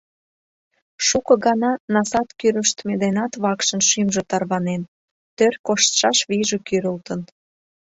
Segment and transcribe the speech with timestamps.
[1.07, 4.81] Шуко гана насат кӱрыштмӧ денат вакшын шӱмжӧ тарванен,
[5.37, 7.21] тӧр коштшаш вийже кӱрылтын.